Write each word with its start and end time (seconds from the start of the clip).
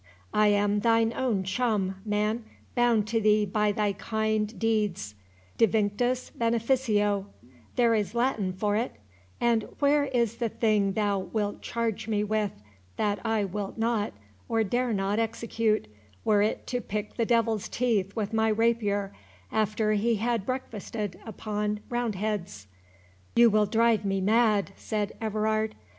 I 0.33 0.47
am 0.47 0.79
thine 0.79 1.13
own 1.15 1.43
chum, 1.43 2.01
man—bound 2.07 3.07
to 3.09 3.21
thee 3.21 3.45
by 3.45 3.71
thy 3.71 3.93
kind 3.93 4.57
deeds— 4.59 5.13
devinctus 5.59 6.31
beneficio—there 6.31 7.93
is 7.93 8.15
Latin 8.15 8.51
for 8.51 8.75
it; 8.75 8.93
and 9.39 9.67
where 9.77 10.05
is 10.05 10.37
the 10.37 10.49
thing 10.49 10.93
thou 10.93 11.19
wilt 11.19 11.61
charge 11.61 12.07
me 12.07 12.23
with, 12.23 12.49
that 12.97 13.23
I 13.23 13.43
wilt 13.45 13.77
not, 13.77 14.13
or 14.49 14.63
dare 14.63 14.91
not 14.91 15.19
execute, 15.19 15.85
were 16.25 16.41
it 16.41 16.65
to 16.65 16.81
pick 16.81 17.13
the 17.15 17.25
devil's 17.27 17.69
teeth 17.69 18.15
with 18.15 18.33
my 18.33 18.47
rapier, 18.47 19.13
after 19.51 19.91
he 19.93 20.15
had 20.15 20.47
breakfasted 20.47 21.19
upon 21.27 21.79
round 21.91 22.15
heads?" 22.15 22.65
"You 23.35 23.51
will 23.51 23.67
drive 23.67 24.03
me 24.03 24.19
mad," 24.19 24.71
said 24.75 25.11
Everard. 25.21 25.75